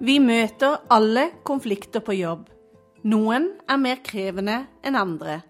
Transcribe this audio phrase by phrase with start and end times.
[0.00, 2.46] Vi møter alle konflikter på jobb.
[3.06, 5.42] Noen er mer krevende enn andre.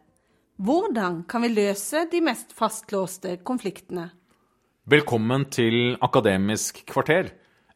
[0.61, 4.11] Hvordan kan vi løse de mest fastlåste konfliktene?
[4.91, 7.31] Velkommen til Akademisk kvarter,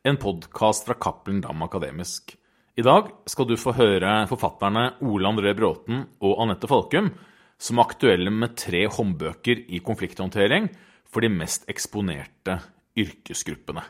[0.04, 2.34] en podkast fra Cappelen Dam Akademisk.
[2.74, 7.12] I dag skal du få høre forfatterne Ole André Bråten og Anette Falkum,
[7.54, 10.66] som er aktuelle med tre håndbøker i konflikthåndtering
[11.06, 12.56] for de mest eksponerte
[12.98, 13.84] yrkesgruppene.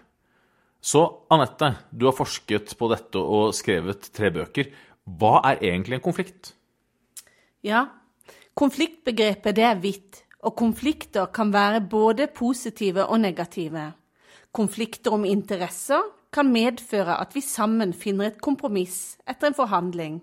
[0.85, 1.01] Så
[1.33, 4.69] Anette, du har forsket på dette og skrevet tre bøker.
[5.09, 6.53] Hva er egentlig en konflikt?
[7.65, 7.87] Ja,
[8.53, 13.95] konfliktbegrepet det er vidt, og konflikter kan være både positive og negative.
[14.53, 20.19] Konflikter om interesser kan medføre at vi sammen finner et kompromiss etter en forhandling.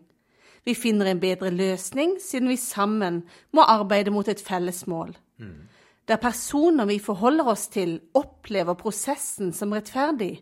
[0.67, 3.23] Vi finner en bedre løsning siden vi sammen
[3.55, 5.15] må arbeide mot et felles mål.
[5.41, 5.70] Mm.
[6.07, 10.41] Der personer vi forholder oss til, opplever prosessen som rettferdig,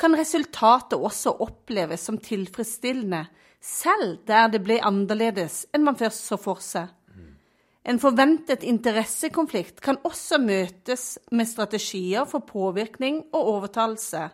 [0.00, 3.24] kan resultatet også oppleves som tilfredsstillende,
[3.62, 6.90] selv der det ble annerledes enn man først så for seg.
[7.84, 14.30] En forventet interessekonflikt kan også møtes med strategier for påvirkning og overtalelse,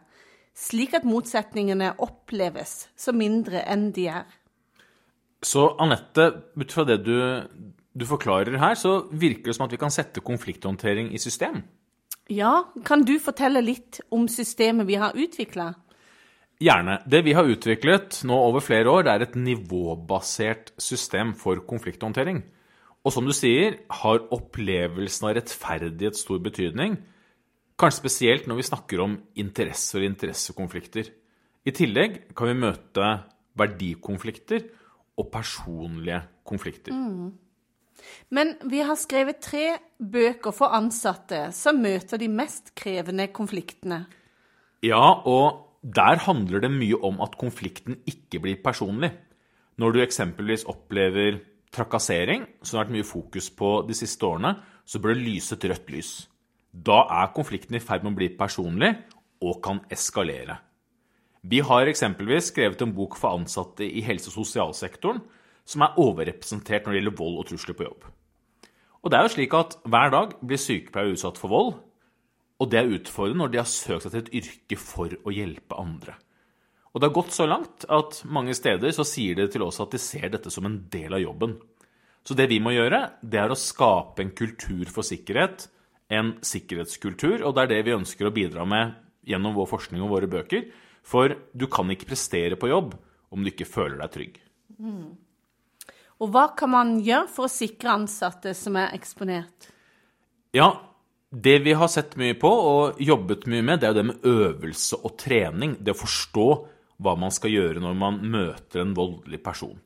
[0.56, 4.28] slik at motsetningene oppleves som mindre enn de er.
[5.42, 6.26] Så Anette,
[6.60, 7.16] ut fra det du,
[7.96, 11.62] du forklarer her, så virker det som at vi kan sette konflikthåndtering i system?
[12.30, 15.72] Ja, kan du fortelle litt om systemet vi har utvikla?
[16.60, 16.98] Gjerne.
[17.08, 22.42] Det vi har utviklet nå over flere år, det er et nivåbasert system for konflikthåndtering.
[23.00, 26.98] Og som du sier, har opplevelsen av rettferdighet stor betydning.
[27.80, 31.06] Kanskje spesielt når vi snakker om interesser og interessekonflikter.
[31.64, 33.06] I tillegg kan vi møte
[33.60, 34.66] verdikonflikter
[35.20, 36.92] og personlige konflikter.
[36.92, 37.30] Mm.
[38.32, 39.64] Men vi har skrevet tre
[40.00, 44.04] bøker for ansatte som møter de mest krevende konfliktene.
[44.84, 49.12] Ja, og der handler det mye om at konflikten ikke blir personlig.
[49.80, 51.40] Når du eksempelvis opplever
[51.72, 55.56] trakassering, som det har vært mye fokus på de siste årene, så bør det lyse
[55.56, 56.12] et rødt lys.
[56.70, 58.92] Da er konflikten i ferd med å bli personlig
[59.42, 60.60] og kan eskalere.
[61.40, 65.22] Vi har eksempelvis skrevet en bok for ansatte i helse- og sosialsektoren
[65.64, 68.08] som er overrepresentert når det gjelder vold og trusler på jobb.
[69.00, 71.70] Og det er jo slik at Hver dag blir sykepleiere utsatt for vold,
[72.60, 75.78] og det er utfordrende når de har søkt seg til et yrke for å hjelpe
[75.80, 76.18] andre.
[76.92, 79.94] Og det har gått så langt at mange steder så sier de til oss at
[79.94, 81.54] de ser dette som en del av jobben.
[82.26, 85.70] Så det vi må gjøre, det er å skape en kultur for sikkerhet,
[86.10, 90.14] en sikkerhetskultur, og det er det vi ønsker å bidra med gjennom vår forskning og
[90.16, 90.68] våre bøker.
[91.06, 92.94] For du kan ikke prestere på jobb
[93.30, 94.38] om du ikke føler deg trygg.
[94.80, 95.10] Mm.
[96.20, 99.70] Og hva kan man gjøre for å sikre ansatte som er eksponert?
[100.56, 100.74] Ja,
[101.30, 104.26] det vi har sett mye på og jobbet mye med, det er jo det med
[104.26, 105.76] øvelse og trening.
[105.78, 106.48] Det å forstå
[107.00, 109.78] hva man skal gjøre når man møter en voldelig person.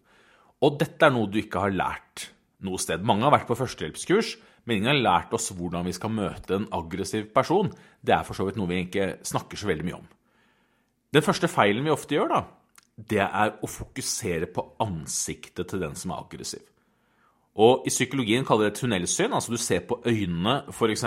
[0.64, 2.30] Og dette er noe du ikke har lært
[2.64, 3.04] noe sted.
[3.04, 6.68] Mange har vært på førstehjelpskurs, men ingen har lært oss hvordan vi skal møte en
[6.72, 7.70] aggressiv person.
[8.00, 10.06] Det er for så vidt noe vi ikke snakker så veldig mye om.
[11.14, 12.40] Den første feilen vi ofte gjør, da,
[12.96, 16.64] det er å fokusere på ansiktet til den som er aggressiv.
[17.54, 19.32] Og I psykologien kaller det tunnelsyn.
[19.32, 21.04] altså Du ser på øynene, f.eks.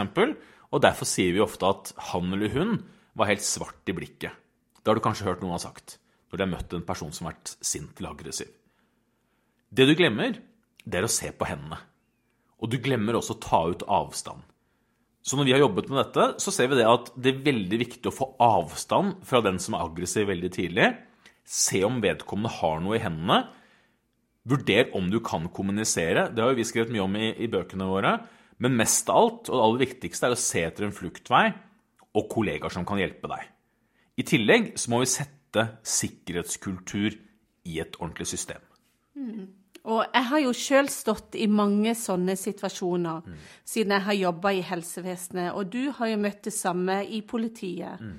[0.71, 2.77] Og derfor sier vi ofte at han eller hun
[3.17, 4.31] var helt svart i blikket.
[4.79, 5.97] Det har du kanskje hørt noen ha sagt
[6.27, 8.49] når de har møtt en person som har vært sint eller aggressiv.
[9.71, 10.39] Det du glemmer,
[10.83, 11.79] det er å se på hendene.
[12.61, 14.41] Og du glemmer også å ta ut avstand.
[15.27, 17.79] Så når vi har jobbet med dette, så ser vi det at det er veldig
[17.81, 20.93] viktig å få avstand fra den som er aggressiv veldig tidlig
[21.47, 23.37] Se om vedkommende har noe i hendene.
[24.47, 26.25] Vurder om du kan kommunisere.
[26.35, 28.17] Det har jo vi skrevet mye om i, i bøkene våre.
[28.63, 31.45] Men mest av alt, og det aller viktigste, er å se etter en fluktvei
[32.17, 33.45] og kollegaer som kan hjelpe deg.
[34.19, 37.15] I tillegg så må vi sette sikkerhetskultur
[37.67, 38.59] i et ordentlig system.
[39.15, 39.47] Mm.
[39.87, 43.35] Og jeg har jo sjøl stått i mange sånne situasjoner mm.
[43.63, 48.01] siden jeg har jobba i helsevesenet, og du har jo møtt det samme i politiet.
[48.03, 48.17] Mm.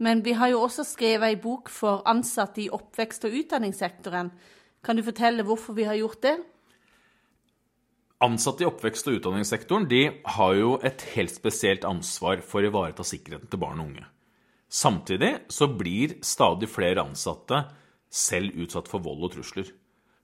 [0.00, 4.30] Men vi har jo også skrevet ei bok for ansatte i oppvekst- og utdanningssektoren.
[4.80, 6.38] Kan du fortelle hvorfor vi har gjort det?
[8.24, 10.00] Ansatte i oppvekst- og utdanningssektoren de
[10.38, 14.08] har jo et helt spesielt ansvar for å ivareta sikkerheten til barn og unge.
[14.72, 17.64] Samtidig så blir stadig flere ansatte
[18.08, 19.68] selv utsatt for vold og trusler.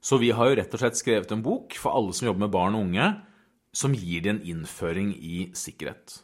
[0.01, 2.53] Så vi har jo rett og slett skrevet en bok for alle som jobber med
[2.53, 3.09] barn og unge,
[3.75, 6.21] som gir dem en innføring i sikkerhet.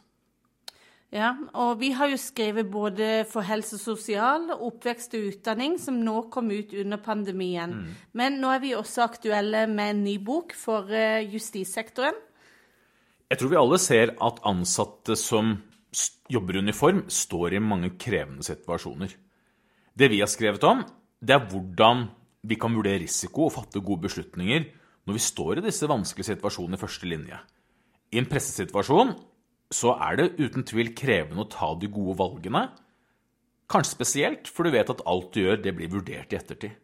[1.14, 6.00] Ja, og vi har jo skrevet både for helse og sosial, oppvekst og utdanning, som
[6.02, 7.70] nå kom ut under pandemien.
[7.70, 7.92] Mm.
[8.18, 12.18] Men nå er vi også aktuelle med en ny bok for uh, justissektoren.
[13.30, 15.54] Jeg tror vi alle ser at ansatte som
[16.34, 19.14] jobber i uniform, står i mange krevende situasjoner.
[19.94, 20.82] Det vi har skrevet om,
[21.22, 22.08] det er hvordan
[22.44, 24.68] vi kan vurdere risiko og fatte gode beslutninger
[25.04, 27.38] når vi står i disse vanskelige situasjonene i første linje.
[28.12, 29.14] I en pressesituasjon
[29.74, 32.68] så er det uten tvil krevende å ta de gode valgene.
[33.70, 36.76] Kanskje spesielt, for du vet at alt du gjør, det blir vurdert i ettertid.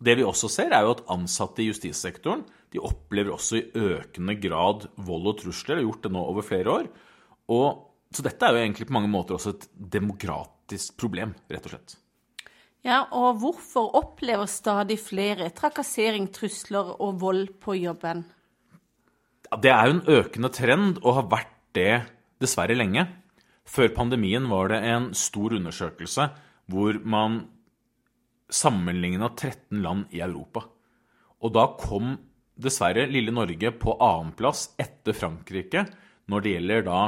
[0.00, 4.36] Det vi også ser, er jo at ansatte i justissektoren de opplever også i økende
[4.40, 6.86] grad vold og trusler, og har gjort det nå over flere år.
[7.52, 7.82] Og,
[8.14, 9.66] så dette er jo egentlig på mange måter også et
[9.98, 11.96] demokratisk problem, rett og slett.
[12.86, 18.24] Ja, og hvorfor opplever stadig flere trakassering, trusler og vold på jobben?
[19.60, 21.92] Det er jo en økende trend, og har vært det
[22.40, 23.04] dessverre lenge.
[23.68, 26.30] Før pandemien var det en stor undersøkelse
[26.70, 27.42] hvor man
[28.50, 30.64] sammenligna 13 land i Europa.
[31.44, 32.16] Og da kom
[32.60, 35.84] dessverre lille Norge på annenplass etter Frankrike
[36.30, 37.00] når det gjelder da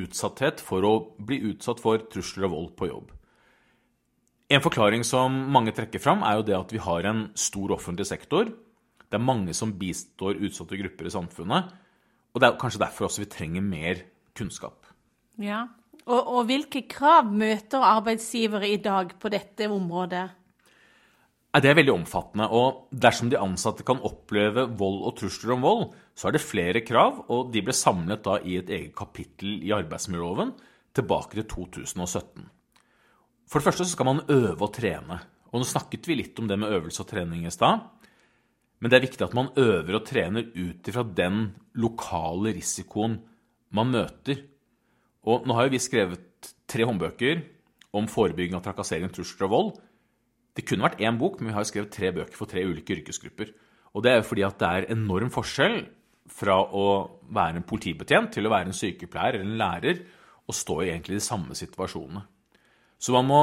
[0.00, 3.08] utsatthet for å bli utsatt for trusler og vold på jobb.
[4.50, 8.08] En forklaring som mange trekker fram, er jo det at vi har en stor offentlig
[8.08, 8.50] sektor.
[9.06, 11.70] Det er mange som bistår utsatte grupper i samfunnet.
[12.34, 14.02] Og det er kanskje derfor også vi trenger mer
[14.38, 14.90] kunnskap.
[15.38, 15.68] Ja,
[16.02, 20.26] og, og hvilke krav møter arbeidsgivere i dag på dette området?
[21.50, 25.88] Det er veldig omfattende, og dersom de ansatte kan oppleve vold og trusler om vold,
[26.14, 29.74] så er det flere krav, og de ble samlet da i et eget kapittel i
[29.74, 30.54] arbeidsmiljøloven
[30.94, 32.46] tilbake til 2017.
[33.50, 35.18] For det første så skal man øve og trene.
[35.50, 37.82] Og nå snakket vi litt om det med øvelse og trening i stad.
[38.80, 43.18] Men det er viktig at man øver og trener ut ifra den lokale risikoen
[43.74, 44.44] man møter.
[45.26, 47.42] Og nå har jo vi skrevet tre håndbøker
[47.98, 49.72] om forebygging av trakassering, trusler og vold.
[50.54, 53.00] Det kunne vært én bok, men vi har jo skrevet tre bøker for tre ulike
[53.00, 53.50] yrkesgrupper.
[53.98, 55.80] Og det er jo fordi at det er enorm forskjell
[56.30, 56.86] fra å
[57.34, 60.04] være en politibetjent til å være en sykepleier eller en lærer
[60.46, 62.22] og stå i egentlig de samme situasjonene.
[63.00, 63.42] Så man må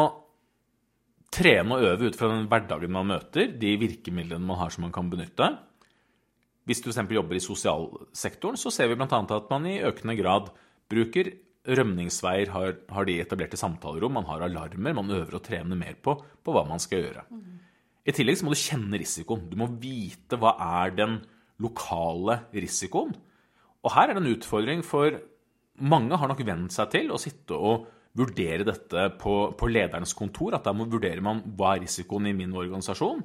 [1.34, 4.94] trene og øve ut fra den hverdagen man møter, de virkemidlene man har som man
[4.96, 5.50] kan benytte.
[6.68, 7.12] Hvis du f.eks.
[7.16, 9.08] jobber i sosialsektoren, så ser vi bl.a.
[9.08, 10.52] at man i økende grad
[10.92, 11.32] bruker
[11.68, 16.16] rømningsveier, har, har de etablerte samtalerom, man har alarmer, man øver og trener mer på,
[16.16, 17.26] på hva man skal gjøre.
[18.08, 19.50] I tillegg så må du kjenne risikoen.
[19.52, 21.18] Du må vite hva er den
[21.64, 23.12] lokale risikoen.
[23.84, 25.20] Og her er det en utfordring, for
[25.78, 27.88] mange har nok vent seg til å sitte og
[28.18, 32.56] vurdere dette på, på lederens kontor, at der vurderer man hva er risikoen i min
[32.58, 33.22] organisasjon.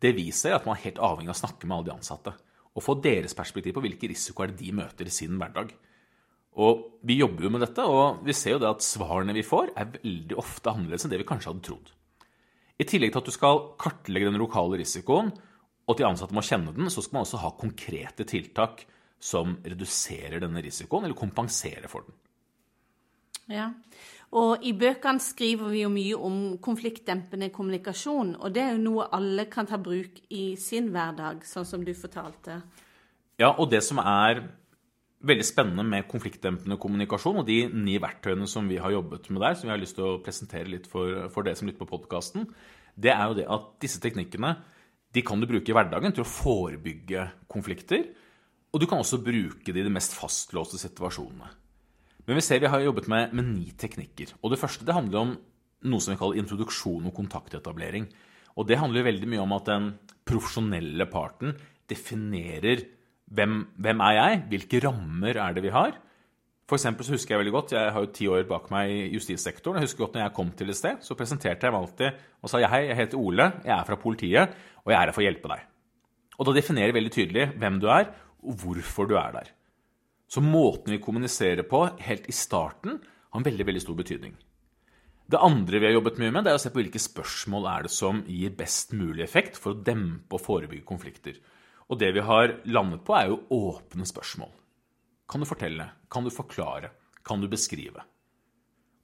[0.00, 2.36] Det viser at man er helt avhengig av å snakke med alle de ansatte
[2.70, 5.72] og få deres perspektiv på hvilke risikoer de møter i sin hverdag.
[6.60, 9.72] Og Vi jobber jo med dette, og vi ser jo det at svarene vi får,
[9.78, 11.92] er veldig ofte annerledes enn det vi kanskje hadde trodd.
[12.80, 16.44] I tillegg til at du skal kartlegge den lokale risikoen, og at de ansatte må
[16.44, 18.84] kjenne den, så skal man også ha konkrete tiltak
[19.20, 22.16] som reduserer denne risikoen, eller kompenserer for den.
[23.50, 23.72] Ja,
[24.38, 29.08] og i bøkene skriver vi jo mye om konfliktdempende kommunikasjon, og det er jo noe
[29.16, 32.60] alle kan ta bruk i sin hverdag, sånn som du fortalte.
[33.40, 34.44] Ja, og det som er
[35.26, 39.56] veldig spennende med konfliktdempende kommunikasjon, og de ni verktøyene som vi har jobbet med der,
[39.58, 42.46] som vi har lyst til å presentere litt for, for dere som lytter på podkasten,
[43.00, 44.54] det er jo det at disse teknikkene
[45.10, 48.06] de kan du bruke i hverdagen til å forebygge konflikter.
[48.70, 51.50] Og du kan også bruke det i de mest fastlåste situasjonene.
[52.26, 54.34] Men vi ser vi har jobbet med, med ni teknikker.
[54.42, 55.32] Og det første det handler om
[55.90, 58.06] noe som vi kaller introduksjon og kontaktetablering.
[58.58, 59.90] Og det handler veldig mye om at den
[60.28, 61.54] profesjonelle parten
[61.90, 62.84] definerer
[63.30, 65.96] hvem, hvem er jeg, hvilke rammer er det vi har.
[66.70, 68.98] For eksempel så husker jeg veldig godt, jeg har jo ti år bak meg i
[69.16, 69.80] justissektoren.
[69.80, 72.52] Jeg husker godt når jeg kom til et sted, så presenterte jeg meg alltid og
[72.52, 74.52] sa hei, jeg heter Ole, jeg er fra politiet,
[74.84, 75.64] og jeg er her for å hjelpe deg.
[76.38, 78.12] Og da definerer jeg veldig tydelig hvem du er,
[78.46, 79.50] og hvorfor du er der.
[80.30, 84.36] Så måten vi kommuniserer på helt i starten, har en veldig, veldig stor betydning.
[85.30, 87.86] Det andre vi har jobbet mye med, det er å se på hvilke spørsmål er
[87.86, 91.36] det som gir best mulig effekt for å dempe og forebygge konflikter.
[91.90, 94.50] Og det vi har landet på, er jo åpne spørsmål.
[95.30, 95.86] Kan du fortelle?
[96.10, 96.90] Kan du forklare?
[97.26, 98.02] Kan du beskrive?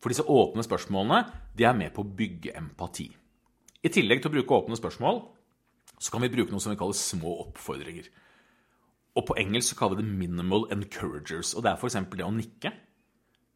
[0.03, 1.25] For disse åpne spørsmålene
[1.59, 3.09] de er med på å bygge empati.
[3.83, 5.21] I tillegg til å bruke åpne spørsmål
[5.97, 8.07] så kan vi bruke noe som vi kaller små oppfordringer.
[9.17, 11.57] Og på engelsk så kaller vi det 'minimal encouragers'.
[11.57, 11.97] Og det er f.eks.
[12.13, 12.73] det å nikke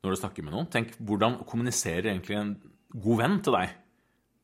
[0.02, 0.70] når du snakker med noen.
[0.72, 2.54] Tenk hvordan kommuniserer egentlig en
[2.96, 3.74] god venn til deg?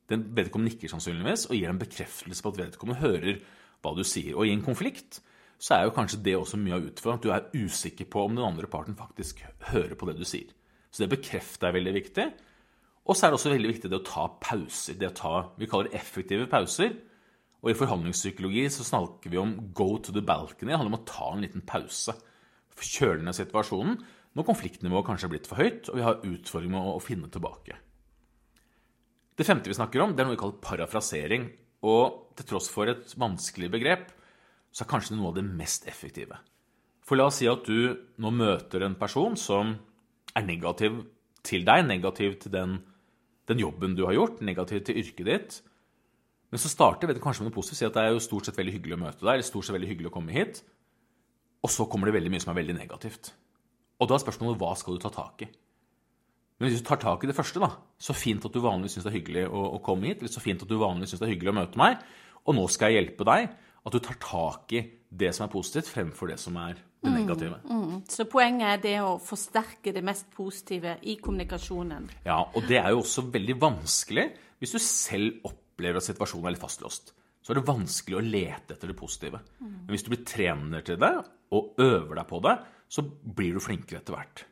[0.08, 3.40] Den Vedkommende nikker sannsynligvis og gir en bekreftelse på at vedkommende hører
[3.82, 4.37] hva du sier.
[4.37, 5.20] Og i en konflikt
[5.58, 8.37] så er jo kanskje det også mye av utfordringen at du er usikker på om
[8.37, 9.40] den andre parten faktisk
[9.73, 10.52] hører på det du sier.
[10.92, 12.26] Så det bekrefter er veldig viktig.
[13.06, 14.99] Og så er det også veldig viktig det å ta pauser.
[14.99, 16.92] Det å ta, Vi kaller det effektive pauser.
[17.64, 20.68] Og i forhandlingspsykologi så snakker vi om 'go to the balcony'.
[20.68, 22.14] Det handler om å ta en liten pause.
[22.76, 23.96] Kjøle ned situasjonen
[24.36, 27.78] når konfliktnivået kanskje er blitt for høyt, og vi har utfordringer med å, finne tilbake.
[29.36, 31.48] Det femte vi snakker om, det er noe vi kaller parafrasering.
[31.88, 34.10] Og til tross for et vanskelig begrep,
[34.72, 36.36] så er kanskje det noe av det mest effektive.
[37.06, 39.76] For la oss si at du nå møter en person som
[40.36, 41.04] er negativ
[41.46, 42.80] til deg, negativ til den,
[43.48, 45.58] den jobben du har gjort, negativ til yrket ditt.
[46.53, 47.81] Men så starter det kanskje med noe positivt.
[47.81, 49.76] Si at det er jo stort sett veldig hyggelig å møte deg, eller stort sett
[49.76, 50.62] veldig hyggelig å komme hit.
[51.67, 53.33] Og så kommer det veldig mye som er veldig negativt.
[53.97, 55.49] Og da er spørsmålet hva skal du ta tak i?
[56.57, 57.69] Men hvis du tar tak i det første, da,
[58.00, 60.41] så fint at du vanligvis syns det er hyggelig å, å, komme hit, eller så
[60.41, 61.99] fint at du vanligvis syns det er hyggelig å møte meg,
[62.47, 63.50] og nå skal jeg hjelpe deg,
[63.87, 64.83] at du tar tak i
[65.17, 67.61] det som er positivt, fremfor det som er det negative.
[67.69, 68.00] Mm, mm.
[68.09, 72.09] Så poenget er det å forsterke det mest positive i kommunikasjonen.
[72.25, 74.31] Ja, og det er jo også veldig vanskelig
[74.62, 77.12] hvis du selv opplever at situasjonen er litt fastlåst.
[77.45, 79.38] Så er det vanskelig å lete etter det positive.
[79.61, 81.12] Men hvis du blir trener til det,
[81.54, 82.54] og øver deg på det,
[82.90, 84.42] så blir du flinkere etter hvert.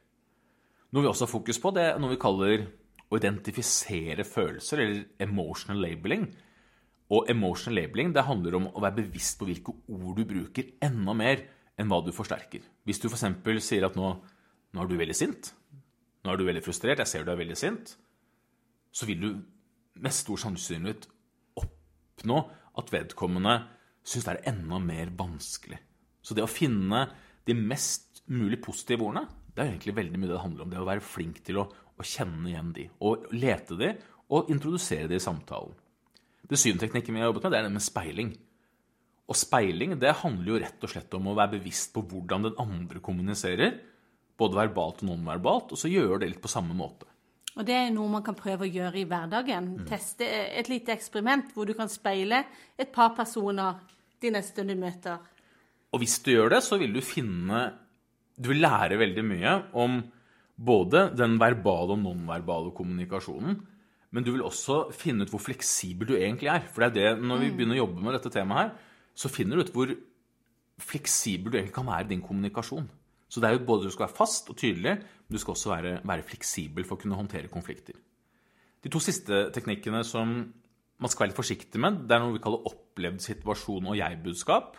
[0.95, 2.69] Noe vi også har fokus på, det er noe vi kaller
[3.11, 6.28] å identifisere følelser, eller emotional labeling.
[7.14, 11.16] Og emotional labeling det handler om å være bevisst på hvilke ord du bruker, enda
[11.19, 11.43] mer
[11.75, 12.62] enn hva du forsterker.
[12.87, 13.26] Hvis du f.eks.
[13.66, 14.12] sier at nå,
[14.71, 15.50] nå er du veldig sint,
[16.25, 17.97] nå er du veldig frustrert, jeg ser du er veldig sint,
[18.95, 19.31] så vil du
[19.99, 21.09] med stor sannsynlighet
[22.14, 22.40] oppnå
[22.78, 23.59] at vedkommende
[24.04, 25.78] syns det er enda mer vanskelig.
[26.25, 27.06] Så det å finne
[27.44, 30.73] de mest mulig positive ordene, det er egentlig veldig mye det handler om.
[30.73, 33.92] Det å være flink til å, å kjenne igjen de, og lete de,
[34.35, 35.75] og introdusere de i samtalen.
[36.44, 38.35] Det syvende teknikken vi har jobbet med, det er det med speiling.
[39.25, 42.59] Og speiling det handler jo rett og slett om å være bevisst på hvordan den
[42.61, 43.78] andre kommuniserer,
[44.37, 47.09] både verbalt og nonverbalt, og så gjøre det litt på samme måte.
[47.54, 49.68] Og det er noe man kan prøve å gjøre i hverdagen.
[49.78, 49.84] Mm.
[49.87, 52.42] Teste et lite eksperiment hvor du kan speile
[52.78, 53.78] et par personer
[54.23, 55.20] de neste du møter.
[55.94, 57.70] Og hvis du gjør det, så vil du finne
[58.34, 60.00] Du vil lære veldig mye om
[60.58, 63.61] både den verbale og nonverbale kommunikasjonen.
[64.11, 66.66] Men du vil også finne ut hvor fleksibel du egentlig er.
[66.66, 67.54] For det er det, når vi mm.
[67.54, 69.94] begynner å jobbe med dette temaet her, så finner du ut hvor
[70.82, 72.90] fleksibel du egentlig kan være i din kommunikasjon.
[73.30, 74.96] Så det er jo både du skal være fast og tydelig,
[75.35, 77.97] du skal også være, være fleksibel for å kunne håndtere konflikter.
[78.85, 80.35] De to siste teknikkene som
[81.03, 84.76] man skal være litt forsiktig med, det er noe vi kaller opplevd situasjon og jeg-budskap.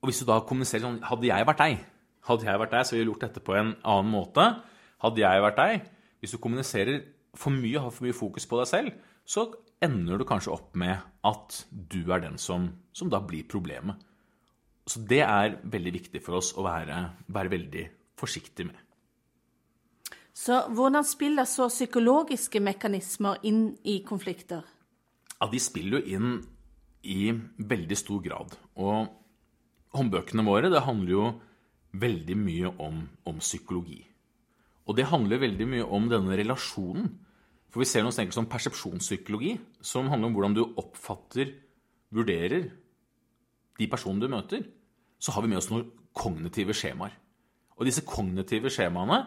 [0.00, 1.80] Og hvis du da kommuniserer sånn Hadde jeg vært deg,
[2.28, 4.44] hadde jeg vært deg, så ville jeg gjort dette på en annen måte.
[5.02, 5.88] Hadde jeg vært deg
[6.20, 7.02] Hvis du kommuniserer
[7.36, 9.46] for mye, har for mye fokus på deg selv, så
[9.80, 13.96] ender du kanskje opp med at du er den som, som da blir problemet.
[14.90, 16.98] Så det er veldig viktig for oss å være,
[17.30, 17.84] være veldig
[18.18, 18.89] forsiktig med.
[20.40, 24.64] Så hvordan spiller så psykologiske mekanismer inn i konflikter?
[25.36, 26.30] Ja, De spiller jo inn
[27.04, 28.56] i veldig stor grad.
[28.80, 29.10] Og
[29.96, 31.26] håndbøkene våre det handler jo
[32.00, 34.00] veldig mye om, om psykologi.
[34.88, 37.10] Og det handler veldig mye om denne relasjonen
[37.70, 41.52] for vi ser noe som persepsjonspsykologi, som handler om hvordan du oppfatter,
[42.10, 42.66] vurderer
[43.78, 44.64] de personene du møter.
[45.22, 47.14] Så har vi med oss noen kognitive skjemaer.
[47.78, 49.22] Og disse kognitive skjemaene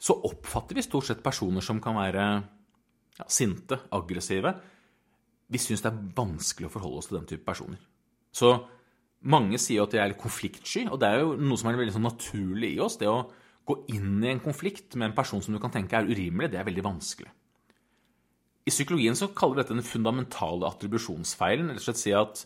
[0.00, 2.26] så oppfatter vi stort sett personer som kan være
[3.18, 4.54] ja, sinte, aggressive.
[5.50, 7.80] Vi syns det er vanskelig å forholde oss til den type personer.
[8.32, 8.54] Så
[9.28, 12.08] mange sier at de er konfliktsky, og det er jo noe som er veldig sånn
[12.08, 12.96] naturlig i oss.
[13.00, 13.26] Det å
[13.68, 16.62] gå inn i en konflikt med en person som du kan tenke er urimelig, det
[16.62, 17.28] er veldig vanskelig.
[18.64, 21.72] I psykologien så kaller vi dette den fundamentale attribusjonsfeilen.
[21.72, 22.44] Rett og slett si at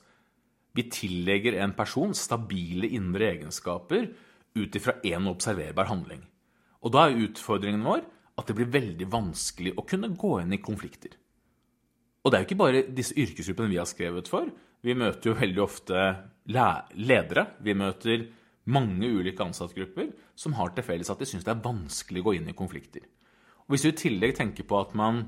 [0.75, 4.09] vi tillegger en person stabile indre egenskaper
[4.55, 6.23] ut ifra én observerbar handling.
[6.85, 8.05] Og da er utfordringen vår
[8.39, 11.15] at det blir veldig vanskelig å kunne gå inn i konflikter.
[12.25, 14.49] Og det er jo ikke bare disse yrkesgruppene vi har skrevet for.
[14.85, 16.05] Vi møter jo veldig ofte
[16.49, 17.47] ledere.
[17.65, 18.27] Vi møter
[18.73, 20.11] mange ulike ansattgrupper
[20.41, 23.05] som har til felles at de syns det er vanskelig å gå inn i konflikter.
[23.65, 25.25] Og Hvis du i tillegg tenker på at man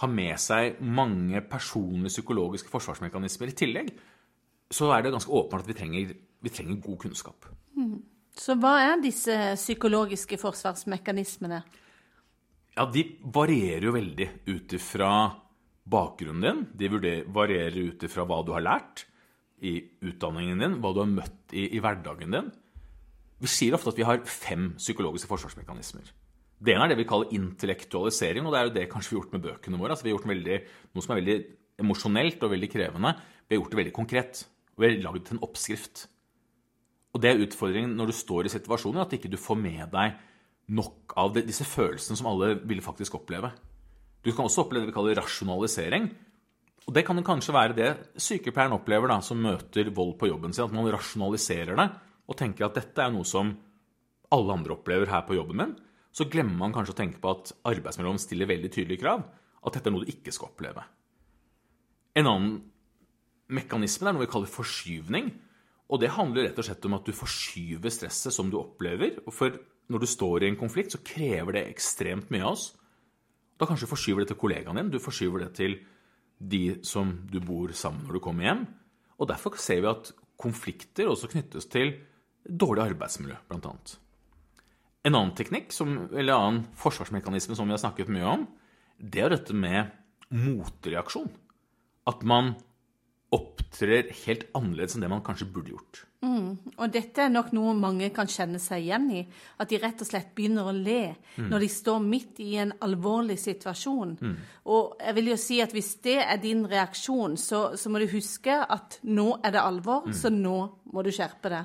[0.00, 3.90] har med seg mange personlige psykologiske forsvarsmekanismer i tillegg,
[4.70, 6.12] så er det ganske åpenbart at vi trenger,
[6.44, 7.48] vi trenger god kunnskap.
[7.76, 7.98] Mm.
[8.38, 11.58] Så hva er disse psykologiske forsvarsmekanismene?
[12.78, 13.02] Ja, De
[13.34, 15.10] varierer jo veldig ut ifra
[15.88, 16.60] bakgrunnen din.
[16.78, 19.06] De varierer ut ifra hva du har lært
[19.58, 22.52] i utdanningen din, hva du har møtt i, i hverdagen din.
[23.42, 26.12] Vi sier ofte at vi har fem psykologiske forsvarsmekanismer.
[26.58, 29.24] Det ene er det vi kaller intellektualisering, og det er jo det kanskje vi har
[29.24, 29.94] gjort med bøkene våre.
[29.94, 30.60] Altså, vi har gjort veldig,
[30.94, 31.36] noe som er veldig
[31.82, 33.12] emosjonelt og veldig krevende.
[33.46, 34.40] Vi har gjort det veldig konkret.
[34.74, 36.06] Og vi har lagd en oppskrift.
[37.14, 40.18] Og det er utfordringen når du står i situasjonen, at ikke du får med deg
[40.76, 43.50] nok av disse følelsene som alle ville faktisk oppleve.
[44.24, 46.08] Du kan også oppleve det vi kaller rasjonalisering.
[46.88, 47.88] Og det kan kanskje være det
[48.20, 50.66] sykepleieren opplever da, som møter vold på jobben sin.
[50.66, 51.88] At man rasjonaliserer det
[52.28, 53.54] og tenker at dette er noe som
[54.34, 55.74] alle andre opplever her på jobben min.
[56.12, 59.24] Så glemmer man kanskje å tenke på at arbeidsmiljøloven stiller veldig tydelige krav.
[59.64, 60.84] At dette er noe du ikke skal oppleve.
[62.18, 62.56] En annen
[63.52, 65.30] mekanisme er noe vi kaller forskyvning.
[65.88, 69.22] Og det handler rett og slett om at du forskyver stresset som du opplever.
[69.32, 69.56] For
[69.88, 72.66] når du står i en konflikt, så krever det ekstremt mye av oss.
[73.58, 75.78] Da kanskje du forskyver det til kollegaen din, du forskyver det til
[76.38, 78.66] de som du bor sammen når du kommer hjem.
[79.18, 81.96] Og derfor ser vi at konflikter også knyttes til
[82.44, 83.72] dårlig arbeidsmiljø, bl.a.
[85.08, 88.46] En annen teknikk, som, eller annen forsvarsmekanisme som vi har snakket mye om,
[88.98, 89.90] det er dette med
[90.34, 91.30] motreaksjon.
[92.08, 92.54] At man
[93.34, 96.04] opptrer helt annerledes enn det man kanskje burde gjort.
[96.24, 96.56] Mm.
[96.80, 99.20] Og dette er nok noe mange kan kjenne seg igjen i.
[99.60, 101.46] At de rett og slett begynner å le mm.
[101.50, 104.16] når de står midt i en alvorlig situasjon.
[104.18, 104.36] Mm.
[104.72, 108.08] Og jeg vil jo si at hvis det er din reaksjon, så, så må du
[108.10, 110.16] huske at nå er det alvor, mm.
[110.16, 110.58] så nå
[110.94, 111.64] må du skjerpe det.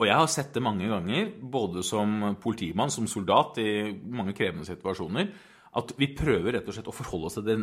[0.00, 4.66] Og jeg har sett det mange ganger, både som politimann, som soldat, i mange krevende
[4.66, 5.28] situasjoner
[5.74, 7.56] at vi prøver rett og slett å forholde oss til det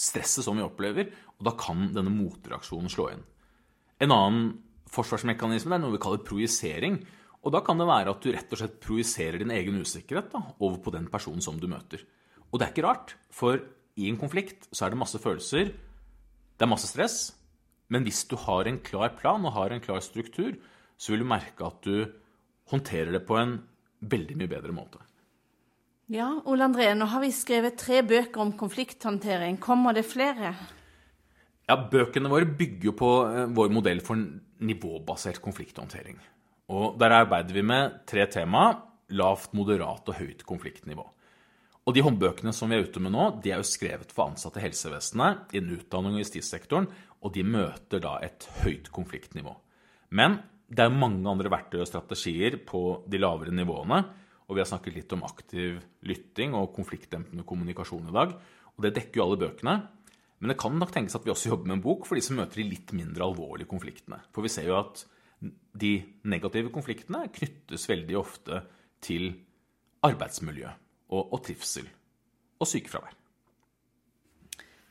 [0.00, 3.24] stresset som vi opplever, og da kan denne motreaksjonen slå inn.
[4.00, 4.50] En annen
[4.92, 7.00] forsvarsmekanisme er noe vi kaller projisering.
[7.46, 10.42] Og da kan det være at du rett og slett projiserer din egen usikkerhet da,
[10.58, 12.02] over på den personen som du møter.
[12.48, 13.60] Og det er ikke rart, for
[13.98, 15.70] i en konflikt så er det masse følelser,
[16.58, 17.18] det er masse stress,
[17.92, 20.56] men hvis du har en klar plan og har en klar struktur,
[20.98, 22.08] så vil du merke at du
[22.72, 23.58] håndterer det på en
[24.02, 25.00] veldig mye bedre måte.
[26.08, 29.58] Ja, Ole André, nå har vi skrevet tre bøker om konflikthåndtering.
[29.60, 30.54] Kommer det flere?
[31.68, 36.16] Ja, Bøkene våre bygger jo på eh, vår modell for nivåbasert konflikthåndtering.
[36.72, 38.70] Og Der arbeider vi med tre tema
[39.12, 41.04] lavt, moderat og høyt konfliktnivå.
[41.84, 44.62] Og De håndbøkene som vi er ute med nå, de er jo skrevet for ansatte
[44.62, 46.88] i helsevesenet, innen utdanning og justissektoren,
[47.20, 49.52] og de møter da et høyt konfliktnivå.
[50.16, 50.40] Men
[50.72, 54.00] det er mange andre verktøy og strategier på de lavere nivåene
[54.48, 55.76] og vi har snakket litt om aktiv
[56.08, 58.32] lytting og konfliktdempende kommunikasjon i dag.
[58.76, 59.74] Og det dekker jo alle bøkene.
[60.38, 62.38] Men det kan nok tenkes at vi også jobber med en bok for de som
[62.38, 64.22] møter de litt mindre alvorlige konfliktene.
[64.32, 65.04] For vi ser jo at
[65.78, 65.92] de
[66.30, 68.62] negative konfliktene knyttes veldig ofte
[69.04, 69.30] til
[70.06, 71.86] arbeidsmiljø og, og trivsel
[72.58, 73.14] og sykefravær.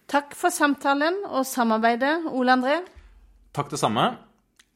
[0.08, 2.78] Takk for samtalen og samarbeidet, Ole André.
[3.56, 4.06] Takk det samme.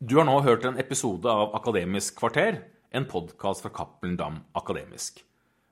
[0.02, 2.58] Du har nå hørt en episode av Akademisk kvarter
[2.92, 5.22] en podkast fra Cappelen Dam Akademisk.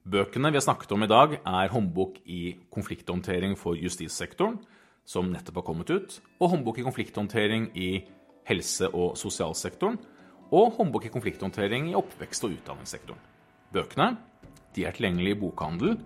[0.08, 4.58] Bøkene vi har snakket om i dag, er håndbok i konflikthåndtering for justissektoren,
[5.06, 7.90] som nettopp har kommet ut, og håndbok i konflikthåndtering i
[8.48, 10.00] helse- og sosialsektoren,
[10.50, 13.20] og håndbok i konflikthåndtering i oppvekst- og utdanningssektoren.
[13.74, 14.16] Bøkene
[14.76, 16.00] de er tilgjengelige i bokhandel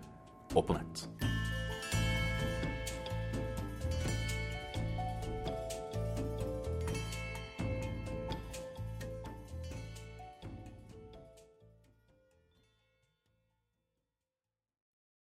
[0.55, 1.07] og på nett.